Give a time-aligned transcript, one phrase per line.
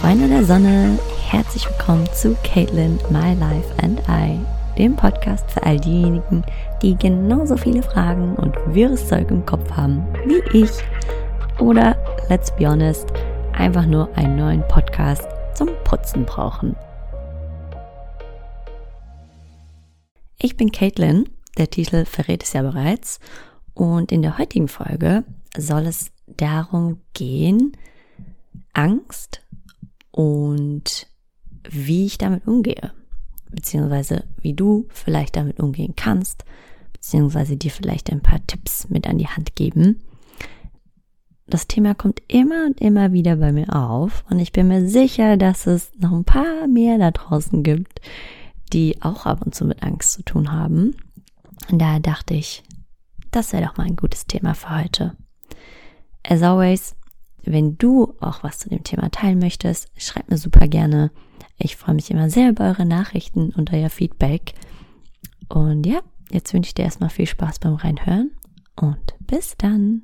[0.00, 0.98] Freunde der Sonne,
[1.28, 4.40] herzlich willkommen zu Caitlin, My Life and I,
[4.78, 6.42] dem Podcast für all diejenigen,
[6.80, 10.70] die genauso viele Fragen und wirres Zeug im Kopf haben wie ich.
[11.58, 11.98] Oder,
[12.30, 13.12] let's be honest,
[13.52, 16.74] einfach nur einen neuen Podcast zum Putzen brauchen.
[20.38, 21.28] Ich bin Caitlin,
[21.58, 23.20] der Titel verrät es ja bereits,
[23.74, 25.24] und in der heutigen Folge
[25.58, 27.76] soll es darum gehen,
[28.72, 29.42] Angst
[30.10, 31.06] und
[31.68, 32.92] wie ich damit umgehe,
[33.50, 36.44] beziehungsweise wie du vielleicht damit umgehen kannst,
[36.92, 40.02] beziehungsweise dir vielleicht ein paar Tipps mit an die Hand geben.
[41.46, 45.36] Das Thema kommt immer und immer wieder bei mir auf und ich bin mir sicher,
[45.36, 48.00] dass es noch ein paar mehr da draußen gibt,
[48.72, 50.94] die auch ab und zu mit Angst zu tun haben.
[51.70, 52.62] Und daher dachte ich,
[53.32, 55.16] das wäre doch mal ein gutes Thema für heute.
[56.22, 56.94] As always,
[57.44, 61.10] wenn du auch was zu dem Thema teilen möchtest, schreib mir super gerne.
[61.58, 64.54] Ich freue mich immer sehr über eure Nachrichten und euer Feedback.
[65.48, 68.32] Und ja, jetzt wünsche ich dir erstmal viel Spaß beim Reinhören
[68.76, 70.02] und bis dann.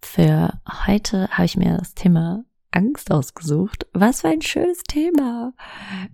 [0.00, 3.86] Für heute habe ich mir das Thema Angst ausgesucht.
[3.92, 5.52] Was für ein schönes Thema.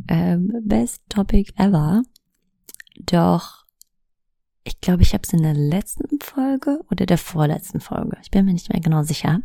[0.09, 2.03] Ähm, best Topic ever.
[3.01, 3.59] Doch
[4.69, 8.45] ich glaube, ich habe es in der letzten Folge oder der vorletzten Folge, ich bin
[8.45, 9.41] mir nicht mehr genau sicher,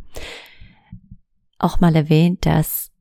[1.59, 2.92] auch mal erwähnt, dass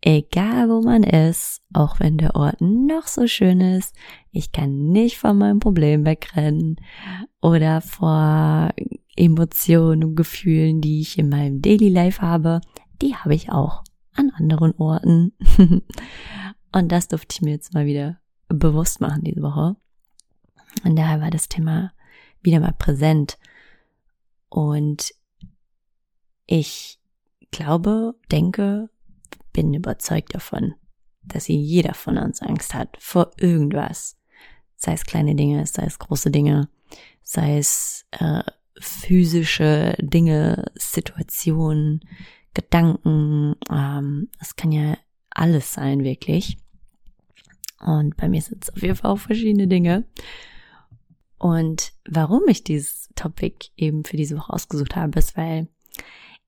[0.00, 3.94] egal wo man ist, auch wenn der Ort noch so schön ist,
[4.32, 6.76] ich kann nicht von meinem Problem wegrennen
[7.40, 8.70] oder vor
[9.14, 12.60] Emotionen und Gefühlen, die ich in meinem Daily Life habe,
[13.02, 13.82] die habe ich auch
[14.14, 15.32] an anderen Orten.
[16.72, 19.76] und das durfte ich mir jetzt mal wieder bewusst machen diese Woche.
[20.84, 21.92] Und daher war das Thema
[22.40, 23.38] wieder mal präsent.
[24.48, 25.14] Und
[26.46, 26.98] ich
[27.50, 28.88] glaube, denke,
[29.52, 30.74] bin überzeugt davon,
[31.22, 34.16] dass jeder von uns Angst hat vor irgendwas.
[34.76, 36.68] Sei es kleine Dinge, sei es große Dinge,
[37.22, 38.42] sei es äh,
[38.78, 42.00] physische Dinge, Situationen,
[42.54, 44.96] Gedanken, ähm, es kann ja
[45.30, 46.58] alles sein, wirklich.
[47.80, 50.04] Und bei mir sind es auf jeden Fall auch verschiedene Dinge.
[51.38, 55.68] Und warum ich dieses Topic eben für diese Woche ausgesucht habe, ist, weil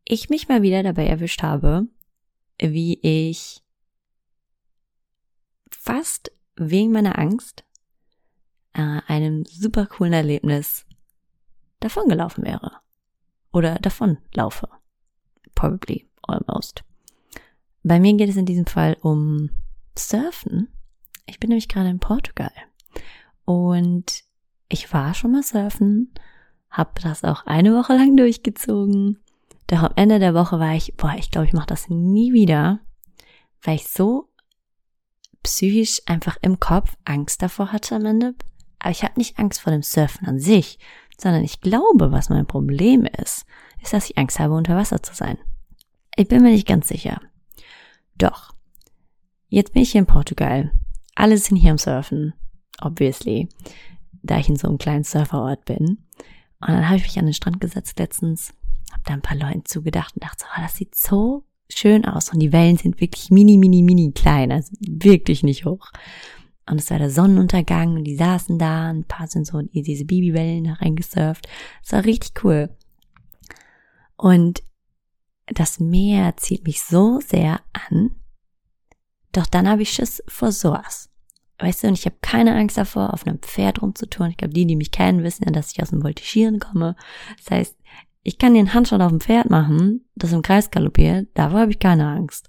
[0.05, 1.89] ich mich mal wieder dabei erwischt habe,
[2.61, 3.63] wie ich
[5.71, 7.65] fast wegen meiner Angst
[8.75, 10.87] äh, einem super coolen Erlebnis
[11.81, 12.79] davongelaufen wäre.
[13.53, 14.69] Oder davonlaufe
[15.55, 16.85] probably almost.
[17.83, 19.51] Bei mir geht es in diesem Fall um
[19.97, 20.69] Surfen.
[21.27, 22.53] Ich bin nämlich gerade in Portugal
[23.45, 24.25] und
[24.69, 26.13] ich war schon mal surfen,
[26.71, 29.19] habe das auch eine Woche lang durchgezogen.
[29.67, 32.81] Doch am Ende der Woche war ich, boah, ich glaube, ich mache das nie wieder,
[33.63, 34.29] weil ich so
[35.43, 38.35] psychisch einfach im Kopf Angst davor hatte am Ende.
[38.79, 40.79] Aber ich habe nicht Angst vor dem Surfen an sich,
[41.19, 43.47] sondern ich glaube, was mein Problem ist,
[43.85, 45.39] ist, dass ich Angst habe, unter Wasser zu sein.
[46.17, 47.21] Ich bin mir nicht ganz sicher.
[48.17, 48.53] Doch.
[49.49, 50.73] Jetzt bin ich hier in Portugal.
[51.15, 52.35] Alle sind hier am Surfen.
[52.81, 53.49] Obviously.
[54.23, 56.05] Da ich in so einem kleinen Surferort bin.
[56.61, 58.55] Und dann habe ich mich an den Strand gesetzt letztens,
[58.91, 62.33] habe da ein paar Leuten zugedacht und dachte so, oh, das sieht so schön aus.
[62.33, 64.51] Und die Wellen sind wirklich mini, mini, mini klein.
[64.51, 65.91] Also wirklich nicht hoch.
[66.67, 70.07] Und es war der Sonnenuntergang und die saßen da, ein paar sind so in diese
[70.07, 71.47] Babywellen reingesurft.
[71.85, 72.71] Es war richtig cool.
[74.17, 74.63] Und
[75.47, 78.15] das Meer zieht mich so sehr an.
[79.33, 81.11] Doch dann habe ich Schiss vor sowas.
[81.59, 84.31] Weißt du, und ich habe keine Angst davor, auf einem Pferd rumzutun.
[84.31, 86.97] Ich glaube, die, die mich kennen, wissen ja, dass ich aus dem Voltigieren komme.
[87.39, 87.77] Das heißt,
[88.23, 91.79] ich kann den Handstand auf dem Pferd machen, das im Kreis galoppiert, davor habe ich
[91.79, 92.49] keine Angst.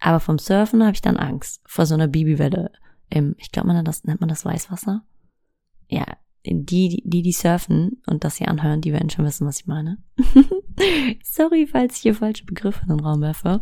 [0.00, 2.72] Aber vom Surfen habe ich dann Angst vor so einer Babywelle
[3.10, 5.04] im, ich glaube, man das nennt man das Weißwasser.
[5.88, 6.04] Ja,
[6.46, 9.98] die, die, die surfen und das hier anhören, die werden schon wissen, was ich meine.
[11.22, 13.60] Sorry, falls ich hier falsche Begriffe in den Raum werfe.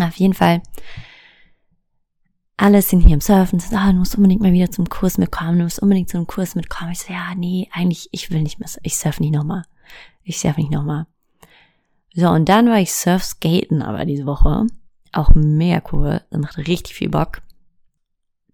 [0.00, 0.62] Auf jeden Fall,
[2.56, 5.58] alle sind hier im Surfen, so, ah, du musst unbedingt mal wieder zum Kurs mitkommen,
[5.58, 6.92] du musst unbedingt zum Kurs mitkommen.
[6.92, 9.64] Ich so, ja, nee, eigentlich, ich will nicht mehr, ich surfe nicht nochmal.
[10.22, 11.06] Ich surfe nicht nochmal.
[12.14, 14.66] So, und dann war ich Surfskaten aber diese Woche.
[15.12, 16.20] Auch mega cool.
[16.30, 17.42] Das macht richtig viel Bock.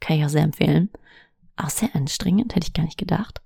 [0.01, 0.91] Kann ich auch sehr empfehlen.
[1.57, 3.43] Auch sehr anstrengend, hätte ich gar nicht gedacht.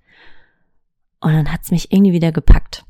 [1.19, 2.85] Und dann hat's mich irgendwie wieder gepackt.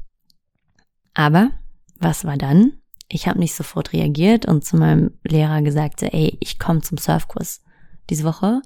[1.13, 1.51] Aber
[1.99, 2.73] was war dann?
[3.07, 7.63] Ich habe nicht sofort reagiert und zu meinem Lehrer gesagt, ey, ich komme zum Surfkurs
[8.09, 8.61] diese Woche.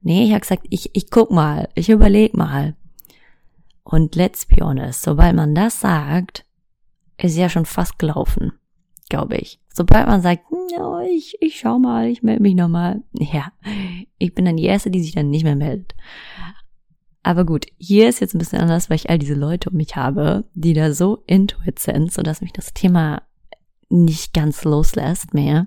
[0.00, 2.74] Nee, ich habe gesagt, ich, ich guck mal, ich überleg mal.
[3.84, 6.44] Und let's be honest, sobald man das sagt,
[7.18, 8.52] ist ja schon fast gelaufen,
[9.08, 9.60] glaube ich.
[9.72, 13.02] Sobald man sagt, no, ich, ich schau mal, ich melde mich nochmal.
[13.12, 13.52] Ja,
[14.18, 15.94] ich bin dann die Erste, die sich dann nicht mehr meldet.
[17.22, 19.96] Aber gut, hier ist jetzt ein bisschen anders, weil ich all diese Leute um mich
[19.96, 23.22] habe, die da so into it sind, sodass mich das Thema
[23.88, 25.66] nicht ganz loslässt mehr.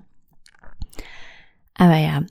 [1.74, 2.22] Aber ja,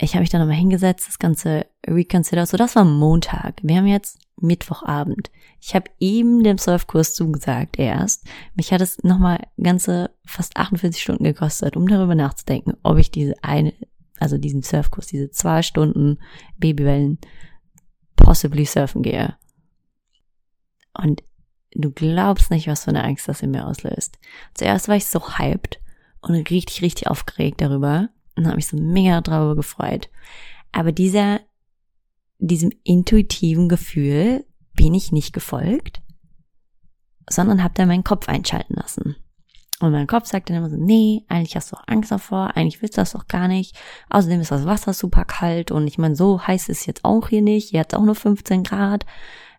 [0.00, 2.48] ich habe mich dann nochmal hingesetzt, das Ganze reconsidered.
[2.48, 3.60] So, das war Montag.
[3.62, 5.30] Wir haben jetzt Mittwochabend.
[5.60, 8.24] Ich habe eben dem Surfkurs zugesagt erst.
[8.54, 13.34] Mich hat es nochmal ganze fast 48 Stunden gekostet, um darüber nachzudenken, ob ich diese
[13.42, 13.74] eine,
[14.18, 16.18] also diesen Surfkurs, diese zwei Stunden
[16.56, 17.18] Babywellen
[18.16, 19.36] possibly surfen gehe.
[20.94, 21.22] Und
[21.72, 24.18] du glaubst nicht, was für eine Angst das in mir auslöst.
[24.54, 25.80] Zuerst war ich so hyped
[26.20, 30.08] und richtig, richtig aufgeregt darüber und habe mich so mega darüber gefreut.
[30.72, 31.40] Aber dieser
[32.38, 34.44] diesem intuitiven Gefühl
[34.74, 36.00] bin ich nicht gefolgt,
[37.28, 39.16] sondern habe da meinen Kopf einschalten lassen.
[39.80, 42.82] Und mein Kopf sagt dann immer so, nee, eigentlich hast du auch Angst davor, eigentlich
[42.82, 43.78] willst du das doch gar nicht.
[44.10, 47.28] Außerdem ist das Wasser super kalt und ich meine, so heiß ist es jetzt auch
[47.28, 49.06] hier nicht, es auch nur 15 Grad.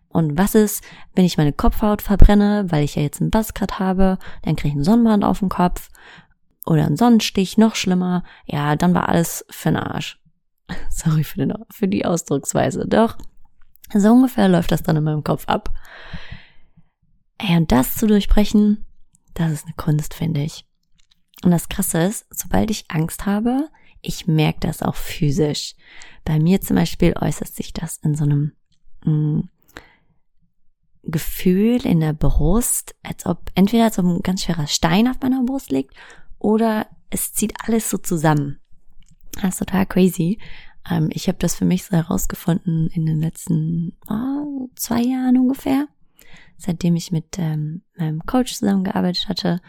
[0.08, 0.84] Und was ist,
[1.14, 4.74] wenn ich meine Kopfhaut verbrenne, weil ich ja jetzt einen Buzzcut habe, dann kriege ich
[4.74, 5.88] einen Sonnenbrand auf dem Kopf
[6.66, 8.24] oder einen Sonnenstich, noch schlimmer.
[8.44, 10.20] Ja, dann war alles für den Arsch.
[10.90, 12.86] Sorry für, den, für die Ausdrucksweise.
[12.86, 13.16] Doch,
[13.94, 15.70] so ungefähr läuft das dann in meinem Kopf ab.
[17.38, 18.84] Ey, und das zu durchbrechen,
[19.34, 20.66] das ist eine Kunst, finde ich.
[21.42, 23.68] Und das Krasse ist, sobald ich Angst habe,
[24.02, 25.74] ich merke das auch physisch.
[26.24, 28.52] Bei mir zum Beispiel äußert sich das in so einem
[29.04, 29.48] mh, mm,
[31.02, 35.70] Gefühl in der Brust, als ob entweder ob ein ganz schwerer Stein auf meiner Brust
[35.70, 35.94] liegt
[36.38, 38.60] oder es zieht alles so zusammen.
[39.40, 40.38] Das ist total crazy.
[40.88, 45.88] Ähm, ich habe das für mich so herausgefunden in den letzten oh, zwei Jahren ungefähr,
[46.56, 49.60] seitdem ich mit ähm, meinem Coach zusammengearbeitet hatte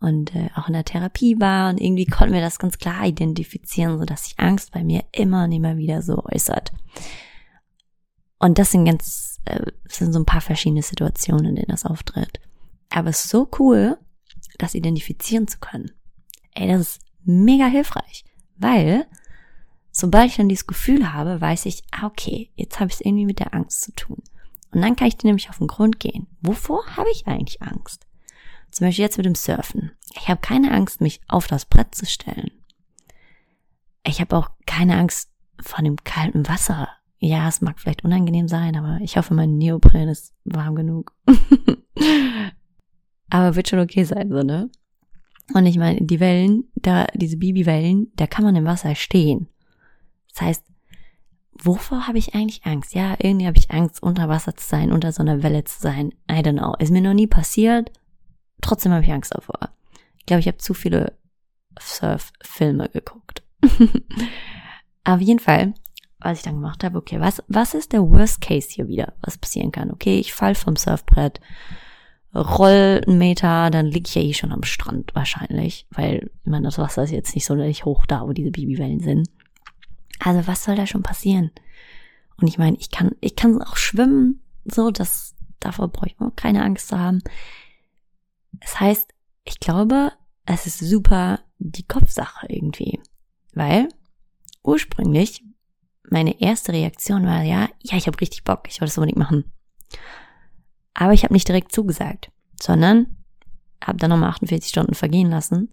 [0.00, 3.98] und äh, auch in der Therapie war und irgendwie konnten wir das ganz klar identifizieren,
[3.98, 6.72] so dass sich Angst bei mir immer und immer wieder so äußert.
[8.38, 12.40] Und das sind ganz, äh, sind so ein paar verschiedene Situationen, in denen das auftritt.
[12.90, 13.98] Aber es ist so cool,
[14.58, 15.90] das identifizieren zu können.
[16.54, 18.24] Ey, das ist mega hilfreich.
[18.56, 19.06] Weil,
[19.90, 23.26] sobald ich dann dieses Gefühl habe, weiß ich, ah, okay, jetzt habe ich es irgendwie
[23.26, 24.22] mit der Angst zu tun.
[24.72, 26.26] Und dann kann ich dir nämlich auf den Grund gehen.
[26.40, 28.06] Wovor habe ich eigentlich Angst?
[28.70, 29.92] Zum Beispiel jetzt mit dem Surfen.
[30.14, 32.50] Ich habe keine Angst, mich auf das Brett zu stellen.
[34.06, 35.30] Ich habe auch keine Angst
[35.60, 36.88] vor dem kalten Wasser.
[37.18, 41.14] Ja, es mag vielleicht unangenehm sein, aber ich hoffe, mein Neopren ist warm genug.
[43.30, 44.70] aber wird schon okay sein, so, ne?
[45.54, 49.48] Und ich meine, die Wellen, da, diese Bibi-Wellen, da kann man im Wasser stehen.
[50.32, 50.64] Das heißt,
[51.62, 52.94] wovor habe ich eigentlich Angst?
[52.94, 56.12] Ja, irgendwie habe ich Angst, unter Wasser zu sein, unter so einer Welle zu sein.
[56.30, 56.74] I don't know.
[56.78, 57.90] Ist mir noch nie passiert.
[58.60, 59.70] Trotzdem habe ich Angst davor.
[60.18, 61.12] Ich glaube, ich habe zu viele
[61.80, 63.42] Surf-Filme geguckt.
[65.04, 65.74] Auf jeden Fall,
[66.18, 69.38] was ich dann gemacht habe, okay, was, was ist der Worst Case hier wieder, was
[69.38, 69.90] passieren kann?
[69.90, 71.40] Okay, ich fall vom Surfbrett
[72.34, 76.66] roll einen Meter, dann lieg ich ja eh schon am Strand wahrscheinlich, weil ich meine,
[76.66, 79.28] das Wasser ist jetzt nicht sonderlich hoch da, wo diese Babywellen sind.
[80.18, 81.50] Also was soll da schon passieren?
[82.40, 86.34] Und ich meine, ich kann, ich kann auch schwimmen, so, dass davor brauche ich auch
[86.36, 87.22] keine Angst zu haben.
[88.52, 89.12] Das heißt,
[89.44, 90.12] ich glaube,
[90.46, 93.00] es ist super die Kopfsache irgendwie,
[93.54, 93.88] weil
[94.62, 95.42] ursprünglich
[96.10, 99.52] meine erste Reaktion war ja, ja, ich habe richtig Bock, ich wollte das unbedingt machen.
[100.94, 103.16] Aber ich habe nicht direkt zugesagt, sondern
[103.84, 105.70] habe dann nochmal 48 Stunden vergehen lassen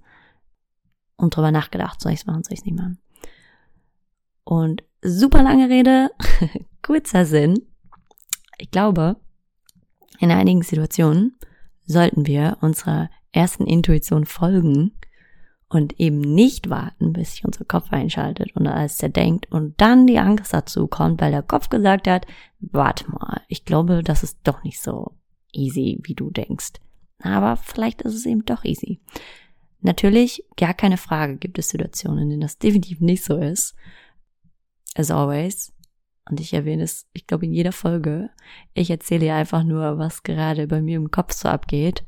[1.15, 2.99] und drüber nachgedacht, soll ich es machen, soll ich es nicht machen.
[4.45, 6.11] Und super lange Rede,
[6.81, 7.61] kurzer Sinn.
[8.57, 9.17] Ich glaube,
[10.19, 11.37] in einigen Situationen
[11.85, 14.93] sollten wir unserer ersten Intuition folgen
[15.67, 20.19] und eben nicht warten, bis sich unser Kopf einschaltet und alles zerdenkt und dann die
[20.19, 22.25] Angst dazu kommt, weil der Kopf gesagt hat,
[22.59, 25.11] warte mal, ich glaube, das ist doch nicht so
[25.51, 26.73] easy, wie du denkst.
[27.19, 29.01] Aber vielleicht ist es eben doch easy.
[29.81, 33.75] Natürlich, gar keine Frage, gibt es Situationen, in denen das definitiv nicht so ist.
[34.95, 35.71] As always.
[36.27, 38.31] Und ich erwähne es, ich glaube, in jeder Folge.
[38.73, 42.03] Ich erzähle ja einfach nur, was gerade bei mir im Kopf so abgeht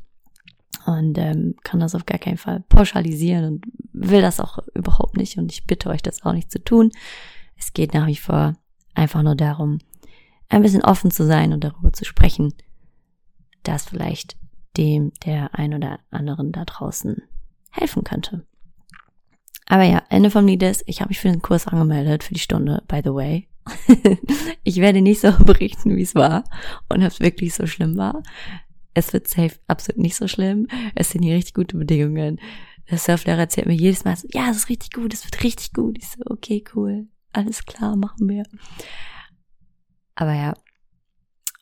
[0.87, 5.37] und ähm, kann das auf gar keinen Fall pauschalisieren und will das auch überhaupt nicht
[5.37, 6.91] und ich bitte euch das auch nicht zu tun.
[7.57, 8.55] Es geht nach wie vor
[8.95, 9.79] einfach nur darum,
[10.49, 12.53] ein bisschen offen zu sein und darüber zu sprechen,
[13.63, 14.37] dass vielleicht
[14.77, 17.21] dem der ein oder anderen da draußen
[17.71, 18.45] helfen könnte.
[19.67, 22.39] Aber ja, Ende vom Lied ist, ich habe mich für den Kurs angemeldet, für die
[22.39, 23.47] Stunde, by the way.
[24.63, 26.45] ich werde nicht so berichten, wie es war
[26.89, 28.23] und ob es wirklich so schlimm war.
[28.93, 30.67] Es wird safe absolut nicht so schlimm.
[30.95, 32.39] Es sind hier richtig gute Bedingungen.
[32.89, 35.73] Der Surflehrer erzählt mir jedes Mal so, ja, es ist richtig gut, es wird richtig
[35.73, 35.97] gut.
[35.97, 38.43] Ich so, okay, cool, alles klar, machen wir.
[40.15, 40.53] Aber ja.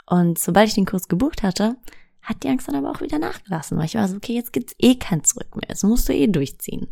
[0.05, 1.77] Und sobald ich den Kurs gebucht hatte,
[2.21, 4.75] hat die Angst dann aber auch wieder nachgelassen, weil ich war so, okay, jetzt gibt's
[4.77, 5.67] eh kein Zurück mehr.
[5.67, 6.87] Das musst du eh durchziehen.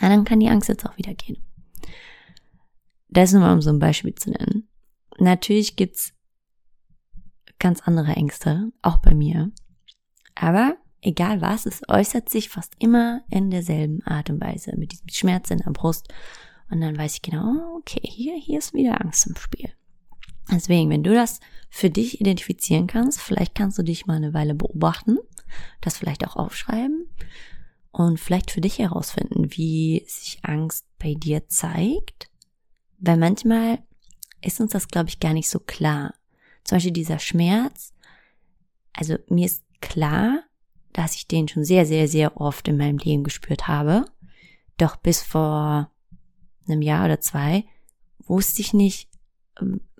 [0.00, 1.38] Und dann kann die Angst jetzt auch wieder gehen.
[3.08, 4.68] Das nur mal um so ein Beispiel zu nennen.
[5.18, 6.12] Natürlich gibt's
[7.60, 9.52] ganz andere Ängste, auch bei mir.
[10.34, 15.08] Aber egal was, es äußert sich fast immer in derselben Art und Weise, mit diesem
[15.08, 16.12] Schmerz in der Brust.
[16.70, 19.70] Und dann weiß ich genau, okay, hier, hier ist wieder Angst im Spiel.
[20.50, 24.54] Deswegen, wenn du das für dich identifizieren kannst, vielleicht kannst du dich mal eine Weile
[24.54, 25.18] beobachten,
[25.80, 27.06] das vielleicht auch aufschreiben
[27.94, 32.28] und vielleicht für dich herausfinden, wie sich Angst bei dir zeigt.
[32.98, 33.78] Weil manchmal
[34.42, 36.12] ist uns das, glaube ich, gar nicht so klar.
[36.64, 37.94] Zum Beispiel dieser Schmerz.
[38.92, 40.42] Also mir ist klar,
[40.92, 44.06] dass ich den schon sehr, sehr, sehr oft in meinem Leben gespürt habe.
[44.76, 45.88] Doch bis vor
[46.66, 47.64] einem Jahr oder zwei
[48.18, 49.08] wusste ich nicht,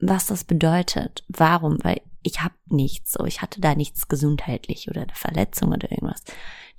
[0.00, 1.24] was das bedeutet.
[1.28, 1.78] Warum?
[1.84, 3.12] Weil ich habe nichts.
[3.12, 6.24] So, ich hatte da nichts gesundheitlich oder eine Verletzung oder irgendwas.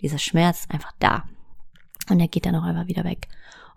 [0.02, 1.24] Dieser Schmerz ist einfach da.
[2.10, 3.28] Und er geht dann auch einfach wieder weg.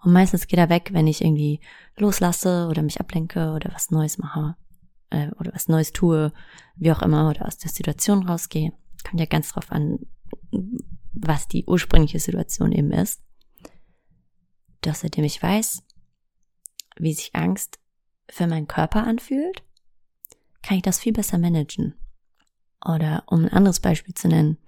[0.02, 1.60] Und meistens geht er weg, wenn ich irgendwie
[1.96, 4.56] loslasse oder mich ablenke oder was Neues mache
[5.10, 6.32] äh, oder was Neues tue,
[6.76, 8.72] wie auch immer, oder aus der Situation rausgehe.
[9.04, 10.00] Kommt ja ganz drauf an,
[11.12, 13.22] was die ursprüngliche Situation eben ist.
[14.82, 15.82] Doch seitdem ich weiß,
[16.96, 17.78] wie sich Angst
[18.30, 19.62] für meinen Körper anfühlt,
[20.68, 21.94] kann ich das viel besser managen.
[22.84, 24.58] Oder um ein anderes Beispiel zu nennen,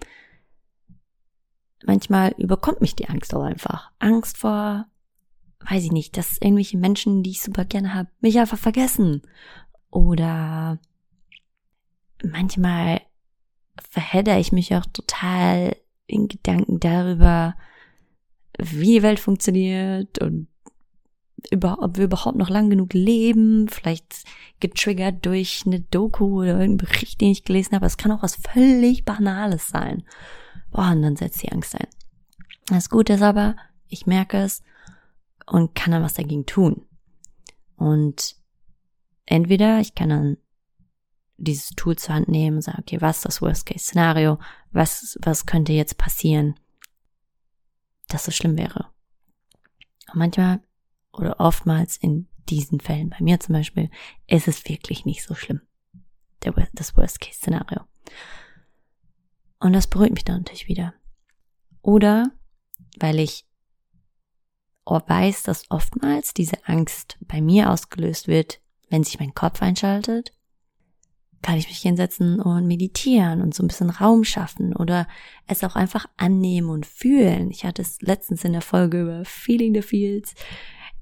[1.85, 3.91] manchmal überkommt mich die Angst auch einfach.
[3.99, 4.87] Angst vor,
[5.69, 9.21] weiß ich nicht, dass irgendwelche Menschen, die ich super gerne habe, mich einfach vergessen.
[9.91, 10.79] Oder
[12.25, 13.03] manchmal
[13.91, 15.77] verhedder ich mich auch total
[16.07, 17.57] in Gedanken darüber,
[18.59, 20.49] wie die Welt funktioniert und
[21.51, 24.25] über, ob wir überhaupt noch lang genug leben, vielleicht
[24.61, 27.87] getriggert durch eine Doku oder irgendeinen Bericht, den ich gelesen habe.
[27.87, 30.05] Es kann auch was völlig Banales sein.
[30.71, 31.89] Boah, und dann setzt die Angst ein.
[32.67, 33.57] Das Gute ist aber,
[33.89, 34.63] ich merke es
[35.47, 36.87] und kann dann was dagegen tun.
[37.77, 38.37] Und
[39.27, 40.37] entweder ich kann dann
[41.37, 44.39] dieses Tool zur Hand nehmen und sagen, okay, was ist das Worst-Case-Szenario?
[44.73, 46.55] Was, was könnte jetzt passieren,
[48.09, 48.89] dass es schlimm wäre?
[50.13, 50.61] Und manchmal
[51.13, 53.91] oder oftmals in diesen Fällen, bei mir zum Beispiel,
[54.27, 55.61] ist es wirklich nicht so schlimm.
[56.45, 57.83] Der, das Worst-Case-Szenario.
[59.59, 60.95] Und das beruhigt mich dann natürlich wieder.
[61.83, 62.33] Oder
[62.99, 63.47] weil ich
[64.85, 70.33] weiß, dass oftmals diese Angst bei mir ausgelöst wird, wenn sich mein Kopf einschaltet,
[71.43, 75.07] kann ich mich hinsetzen und meditieren und so ein bisschen Raum schaffen oder
[75.47, 77.51] es auch einfach annehmen und fühlen.
[77.51, 80.35] Ich hatte es letztens in der Folge über Feeling the Feels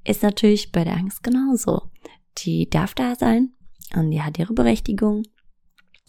[0.09, 1.83] ist natürlich bei der Angst genauso.
[2.39, 3.53] Die darf da sein
[3.95, 5.23] und die hat ihre Berechtigung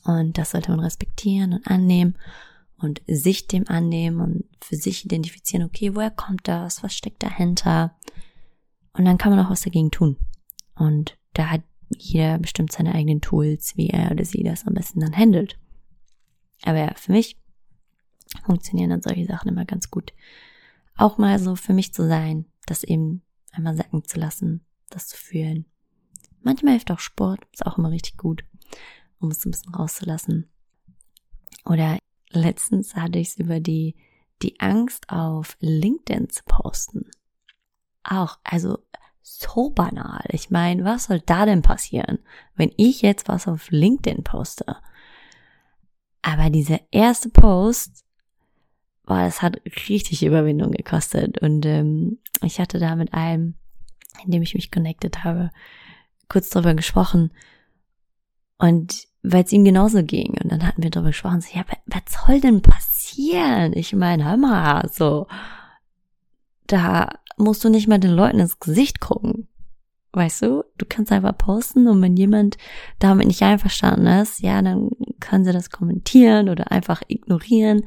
[0.04, 2.16] und das sollte man respektieren und annehmen
[2.78, 7.94] und sich dem annehmen und für sich identifizieren, okay, woher kommt das, was steckt dahinter
[8.94, 10.16] und dann kann man auch was dagegen tun.
[10.74, 15.00] Und da hat jeder bestimmt seine eigenen Tools, wie er oder sie das am besten
[15.00, 15.58] dann handelt.
[16.62, 17.36] Aber ja, für mich
[18.44, 20.14] funktionieren dann solche Sachen immer ganz gut.
[20.96, 25.16] Auch mal so für mich zu sein, dass eben einmal sacken zu lassen, das zu
[25.16, 25.66] fühlen.
[26.42, 28.44] Manchmal hilft auch Sport, ist auch immer richtig gut,
[29.18, 30.50] um es ein bisschen rauszulassen.
[31.64, 31.98] Oder
[32.30, 33.96] letztens hatte ich es über die,
[34.42, 37.10] die Angst auf LinkedIn zu posten.
[38.02, 38.78] Auch, also
[39.22, 40.24] so banal.
[40.28, 42.18] Ich meine, was soll da denn passieren,
[42.54, 44.76] wenn ich jetzt was auf LinkedIn poste?
[46.22, 48.04] Aber dieser erste Post
[49.10, 51.38] boah, das hat richtig Überwindung gekostet.
[51.42, 53.54] Und ähm, ich hatte da mit einem,
[54.24, 55.50] in dem ich mich connected habe,
[56.28, 57.32] kurz drüber gesprochen.
[58.56, 60.38] Und weil es ihm genauso ging.
[60.40, 63.72] Und dann hatten wir drüber gesprochen, so, ja, was soll denn passieren?
[63.74, 65.26] Ich meine, hör mal, so,
[66.68, 69.48] da musst du nicht mal den Leuten ins Gesicht gucken.
[70.12, 72.58] Weißt du, du kannst einfach posten und wenn jemand
[73.00, 77.82] damit nicht einverstanden ist, ja, dann kann sie das kommentieren oder einfach ignorieren.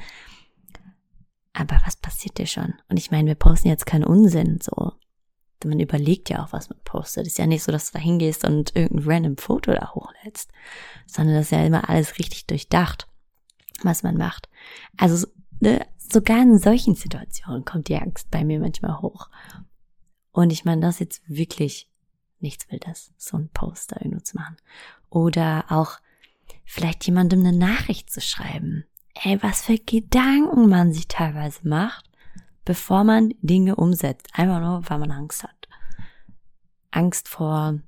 [1.53, 2.73] Aber was passiert dir schon?
[2.89, 4.93] Und ich meine, wir posten jetzt keinen Unsinn, so.
[5.65, 7.25] Man überlegt ja auch, was man postet.
[7.25, 10.51] Ist ja nicht so, dass du da hingehst und irgendein random Foto da hochlädst,
[11.07, 13.07] sondern das ist ja immer alles richtig durchdacht,
[13.81, 14.49] was man macht.
[14.97, 15.25] Also
[15.61, 19.29] ne, sogar in solchen Situationen kommt die Angst bei mir manchmal hoch.
[20.33, 21.89] Und ich meine, das ist jetzt wirklich
[22.39, 24.57] nichts Wildes, so ein Poster irgendwo zu machen.
[25.09, 25.99] Oder auch
[26.65, 28.85] vielleicht jemandem eine Nachricht zu schreiben.
[29.15, 32.09] Ey, was für Gedanken man sich teilweise macht,
[32.65, 34.27] bevor man Dinge umsetzt.
[34.33, 35.67] Einfach nur, weil man Angst hat.
[36.91, 37.79] Angst vor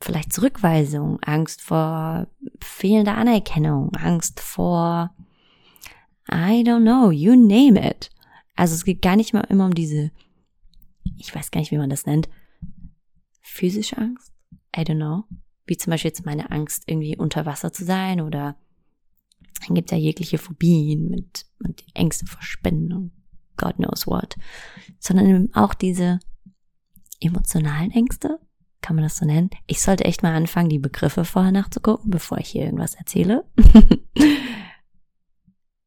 [0.00, 2.26] vielleicht Zurückweisung, Angst vor
[2.60, 5.14] fehlender Anerkennung, Angst vor
[6.30, 8.10] I don't know, you name it.
[8.56, 10.10] Also es geht gar nicht mal immer um diese,
[11.18, 12.28] ich weiß gar nicht, wie man das nennt,
[13.42, 14.32] physische Angst.
[14.76, 15.24] I don't know.
[15.66, 18.56] Wie zum Beispiel jetzt meine Angst, irgendwie unter Wasser zu sein oder
[19.60, 23.12] dann gibt ja jegliche Phobien mit, mit Ängste vor Spinnen und
[23.56, 24.36] God knows what.
[24.98, 26.20] Sondern auch diese
[27.20, 28.38] emotionalen Ängste,
[28.82, 29.50] kann man das so nennen?
[29.66, 33.44] Ich sollte echt mal anfangen, die Begriffe vorher nachzugucken, bevor ich hier irgendwas erzähle.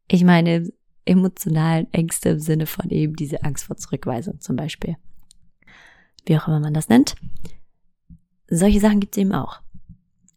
[0.07, 0.71] ich meine
[1.05, 4.97] emotionalen Ängste im Sinne von eben diese Angst vor Zurückweisung zum Beispiel.
[6.25, 7.15] Wie auch immer man das nennt.
[8.47, 9.61] Solche Sachen gibt es eben auch.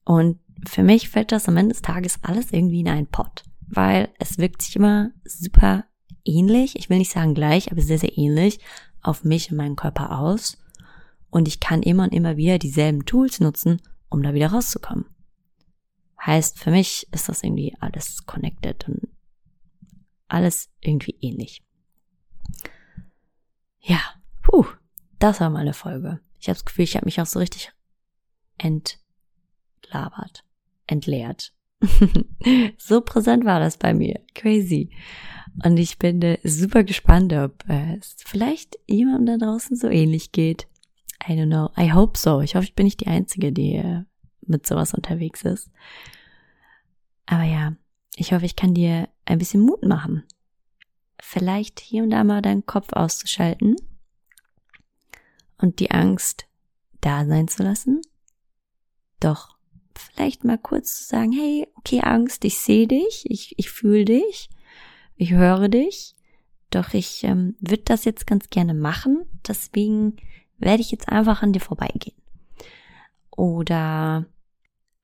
[0.05, 4.09] Und für mich fällt das am Ende des Tages alles irgendwie in einen Pott, weil
[4.19, 5.85] es wirkt sich immer super
[6.25, 8.61] ähnlich, ich will nicht sagen gleich, aber sehr, sehr ähnlich
[9.01, 10.59] auf mich und meinen Körper aus.
[11.31, 15.07] Und ich kann immer und immer wieder dieselben Tools nutzen, um da wieder rauszukommen.
[16.25, 19.09] Heißt, für mich ist das irgendwie alles connected und
[20.29, 21.65] alles irgendwie ähnlich.
[23.81, 24.01] Ja,
[24.43, 24.67] puh,
[25.19, 26.21] das war meine Folge.
[26.39, 27.73] Ich habe das Gefühl, ich habe mich auch so richtig
[28.59, 30.45] entlabert,
[30.87, 31.53] entleert.
[32.79, 34.21] so präsent war das bei mir.
[34.35, 34.91] Crazy.
[35.65, 40.33] Und ich bin äh, super gespannt, ob äh, es vielleicht jemandem da draußen so ähnlich
[40.33, 40.67] geht.
[41.29, 41.71] I don't know.
[41.77, 42.41] I hope so.
[42.41, 44.03] Ich hoffe, ich bin nicht die Einzige, die äh,
[44.43, 45.71] mit sowas unterwegs ist.
[47.27, 47.75] Aber ja,
[48.17, 50.25] ich hoffe, ich kann dir ein bisschen Mut machen.
[51.21, 53.77] Vielleicht hier und da mal deinen Kopf auszuschalten
[55.59, 56.47] und die Angst
[57.01, 58.01] da sein zu lassen.
[59.21, 59.57] Doch
[60.03, 64.51] vielleicht mal kurz zu sagen, hey, okay, Angst, ich sehe dich, ich, ich fühle dich
[65.23, 66.17] ich höre dich,
[66.71, 70.17] doch ich ähm, würde das jetzt ganz gerne machen, deswegen
[70.59, 72.17] werde ich jetzt einfach an dir vorbeigehen.
[73.31, 74.27] Oder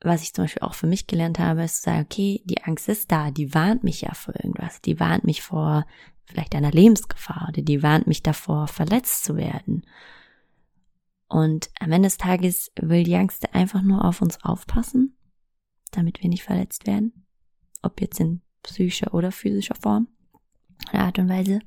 [0.01, 2.89] was ich zum Beispiel auch für mich gelernt habe, ist zu sagen, okay, die Angst
[2.89, 5.87] ist da, die warnt mich ja vor irgendwas, die warnt mich vor
[6.25, 9.83] vielleicht einer Lebensgefahr oder die warnt mich davor, verletzt zu werden.
[11.29, 15.17] Und am Ende des Tages will die Angst einfach nur auf uns aufpassen,
[15.91, 17.27] damit wir nicht verletzt werden.
[17.83, 20.09] Ob jetzt in psychischer oder physischer Form
[20.89, 21.61] oder Art und Weise.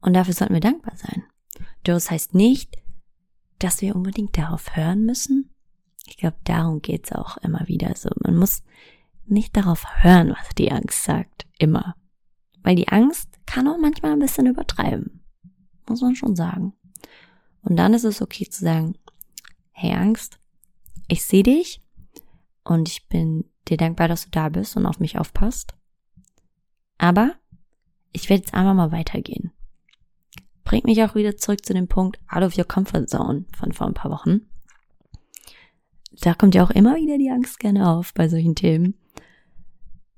[0.00, 1.24] Und dafür sollten wir dankbar sein.
[1.82, 2.76] Das heißt nicht,
[3.58, 5.50] dass wir unbedingt darauf hören müssen.
[6.06, 8.10] Ich glaube, darum geht's auch immer wieder so.
[8.22, 8.62] Man muss
[9.26, 11.46] nicht darauf hören, was die Angst sagt.
[11.58, 11.96] Immer.
[12.62, 15.24] Weil die Angst kann auch manchmal ein bisschen übertreiben.
[15.88, 16.74] Muss man schon sagen.
[17.66, 18.96] Und dann ist es okay zu sagen,
[19.72, 20.38] hey Angst,
[21.08, 21.82] ich sehe dich
[22.62, 25.74] und ich bin dir dankbar, dass du da bist und auf mich aufpasst.
[26.96, 27.34] Aber
[28.12, 29.50] ich werde jetzt einfach mal weitergehen.
[30.62, 33.88] Bringt mich auch wieder zurück zu dem Punkt out of your comfort zone von vor
[33.88, 34.42] ein paar Wochen.
[36.20, 38.94] Da kommt ja auch immer wieder die Angst gerne auf bei solchen Themen.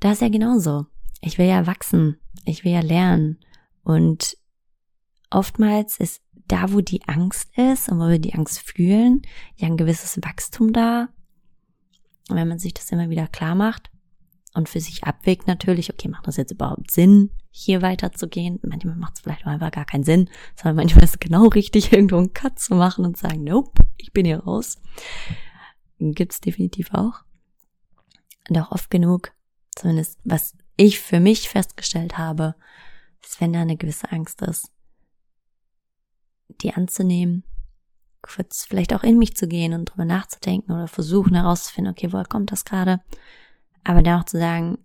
[0.01, 0.85] Da ist ja genauso.
[1.23, 2.19] Ich will ja wachsen.
[2.45, 3.39] Ich will ja lernen.
[3.85, 4.37] Und
[5.31, 9.23] oftmals ist da, wo die Angst ist und wo wir die Angst fühlen,
[9.57, 11.09] ja ein gewisses Wachstum da,
[12.29, 13.91] und wenn man sich das immer wieder klar macht
[14.55, 18.61] und für sich abwägt natürlich, okay, macht das jetzt überhaupt Sinn, hier weiterzugehen?
[18.63, 21.93] Manchmal macht es vielleicht auch einfach gar keinen Sinn, sondern manchmal ist es genau richtig,
[21.93, 24.79] irgendwo einen Cut zu machen und sagen, nope, ich bin hier raus.
[25.99, 27.23] Gibt's definitiv auch.
[28.49, 29.33] Und auch oft genug,
[29.75, 32.55] zumindest was ich für mich festgestellt habe,
[33.23, 34.71] ist, wenn da eine gewisse Angst ist,
[36.59, 37.45] die anzunehmen
[38.23, 42.25] kurz vielleicht auch in mich zu gehen und drüber nachzudenken oder versuchen herauszufinden, okay, woher
[42.25, 43.01] kommt das gerade?
[43.85, 44.79] Aber dann auch zu sagen,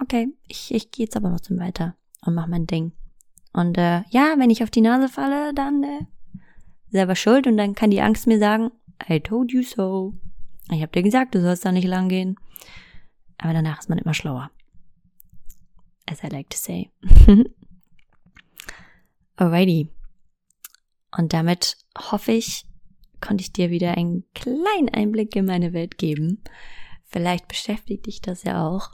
[0.00, 2.92] okay, ich, ich gehe jetzt aber trotzdem weiter und mach mein Ding.
[3.52, 6.00] Und äh, ja, wenn ich auf die Nase falle, dann äh,
[6.90, 8.70] selber schuld und dann kann die Angst mir sagen,
[9.08, 10.14] I told you so.
[10.70, 12.36] Ich habe dir gesagt, du sollst da nicht lang gehen.
[13.38, 14.50] Aber danach ist man immer schlauer.
[16.10, 16.90] As I like to say.
[19.36, 19.93] Alrighty.
[21.16, 22.66] Und damit hoffe ich,
[23.20, 26.42] konnte ich dir wieder einen kleinen Einblick in meine Welt geben.
[27.04, 28.92] Vielleicht beschäftigt dich das ja auch.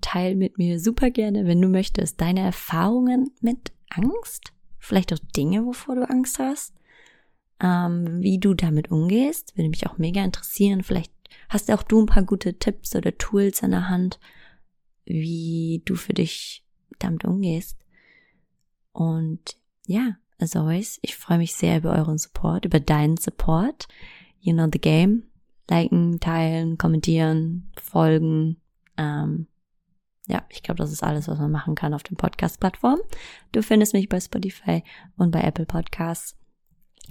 [0.00, 4.52] Teil mit mir super gerne, wenn du möchtest, deine Erfahrungen mit Angst.
[4.78, 6.74] Vielleicht auch Dinge, wovor du Angst hast.
[7.60, 10.82] Ähm, wie du damit umgehst, würde mich auch mega interessieren.
[10.82, 11.12] Vielleicht
[11.48, 14.20] hast auch du ein paar gute Tipps oder Tools an der Hand,
[15.06, 16.62] wie du für dich
[16.98, 17.78] damit umgehst.
[18.92, 23.88] Und ja, as always, ich freue mich sehr über euren Support, über deinen Support.
[24.40, 25.24] You know the game.
[25.68, 28.60] Liken, teilen, kommentieren, folgen.
[28.96, 29.48] Ähm,
[30.28, 33.00] ja, ich glaube, das ist alles, was man machen kann auf den Podcast-Plattformen.
[33.52, 34.82] Du findest mich bei Spotify
[35.16, 36.36] und bei Apple Podcasts.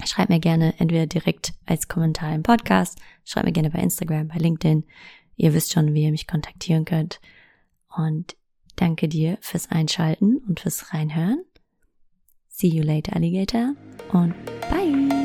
[0.05, 4.35] Schreib mir gerne entweder direkt als Kommentar im Podcast, schreib mir gerne bei Instagram, bei
[4.35, 4.83] LinkedIn.
[5.37, 7.21] Ihr wisst schon, wie ihr mich kontaktieren könnt.
[7.95, 8.35] Und
[8.75, 11.43] danke dir fürs Einschalten und fürs Reinhören.
[12.57, 13.75] See you later, Alligator.
[14.13, 14.33] Und
[14.69, 15.24] bye!